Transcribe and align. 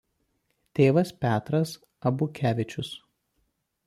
Tėvas 0.77 1.11
Petras 1.25 1.73
Abukevičius. 2.11 2.91